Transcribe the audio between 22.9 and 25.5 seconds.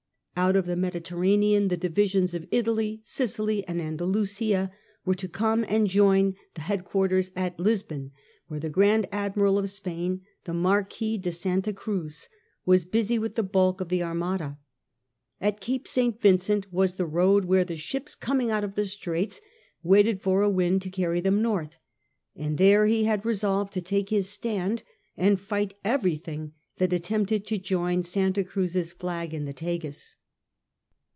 had resolved to take his stand, and